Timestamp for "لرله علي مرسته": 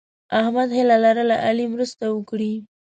1.05-2.05